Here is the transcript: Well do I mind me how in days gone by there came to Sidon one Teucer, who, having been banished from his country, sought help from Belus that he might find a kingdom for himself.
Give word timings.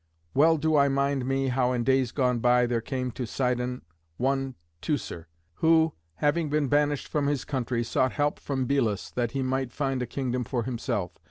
Well 0.33 0.57
do 0.57 0.75
I 0.75 0.87
mind 0.87 1.27
me 1.27 1.49
how 1.49 1.73
in 1.73 1.83
days 1.83 2.11
gone 2.11 2.39
by 2.39 2.65
there 2.65 2.81
came 2.81 3.11
to 3.11 3.27
Sidon 3.27 3.83
one 4.17 4.55
Teucer, 4.81 5.27
who, 5.57 5.93
having 6.15 6.49
been 6.49 6.69
banished 6.69 7.07
from 7.07 7.27
his 7.27 7.45
country, 7.45 7.83
sought 7.83 8.13
help 8.13 8.39
from 8.39 8.65
Belus 8.65 9.11
that 9.11 9.33
he 9.33 9.43
might 9.43 9.71
find 9.71 10.01
a 10.01 10.07
kingdom 10.07 10.43
for 10.43 10.63
himself. 10.63 11.11